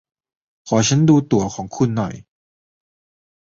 [0.67, 2.13] ขอฉันดูตั๋วของคุณหน่อย